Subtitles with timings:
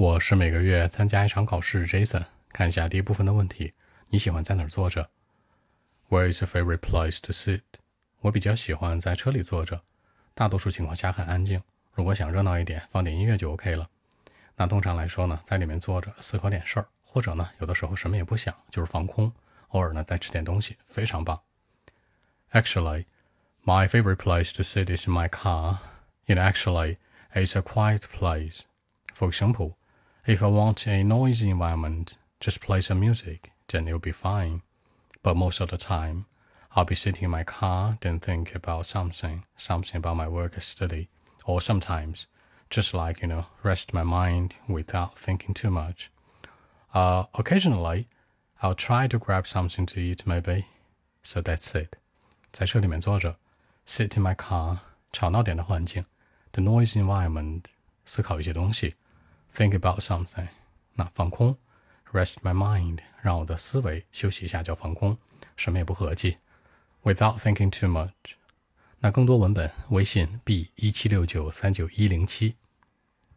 [0.00, 2.24] 我是每个月参加一场考试，Jason。
[2.48, 3.74] 看一下第一部分的问题，
[4.08, 5.10] 你喜欢在哪儿坐着
[6.08, 7.60] ？Where is your favorite place to sit？
[8.20, 9.82] 我比较喜欢在车里坐着，
[10.32, 11.62] 大多数情况下很安静。
[11.92, 13.90] 如果想热闹一点，放点音乐就 OK 了。
[14.56, 19.30] 那通常来说呢，在里面坐着思考点事儿，或者呢，有的时候什么也不想，就是放空。
[19.68, 21.38] 偶尔呢，再吃点东西，非常棒。
[22.52, 23.04] Actually,
[23.66, 25.76] my favorite place to sit is my car.
[26.24, 26.96] You know, actually,
[27.34, 28.60] it's a quiet place.
[29.14, 29.74] For example.
[30.25, 34.61] If I want a noisy environment, just play some music, then it'll be fine.
[35.21, 36.25] But most of the time,
[36.75, 40.61] I'll be sitting in my car, then think about something, something about my work or
[40.61, 41.09] study,
[41.45, 42.27] or sometimes
[42.69, 46.11] just like, you know, rest my mind without thinking too much.
[46.93, 48.07] Uh, occasionally,
[48.61, 50.65] I'll try to grab something to eat maybe.
[51.21, 51.97] So that's it.
[52.51, 53.37] 在车里面坐着，
[53.85, 54.79] sit in my car，
[55.11, 56.05] 吵闹点的环境，
[56.51, 57.65] the noisy environment，
[58.05, 58.95] 思考一些东西。
[59.54, 60.48] Think about something，
[60.94, 61.56] 那放空
[62.12, 65.18] ；rest my mind，让我的思维休息一下叫放空，
[65.56, 66.38] 什么也不合计。
[67.02, 68.34] Without thinking too much，
[69.00, 72.56] 那更多文本微信 b 一七六九三九一零七。